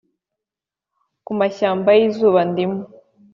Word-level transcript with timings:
ku 1.25 1.31
mashyamba 1.39 1.89
yizuba 1.99 2.39
ndimo. 2.49 2.79